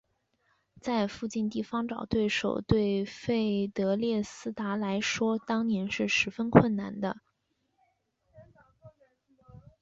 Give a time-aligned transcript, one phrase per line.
[0.79, 7.17] 在邻近地方找对手对费德列斯达来说当年是十分困难的。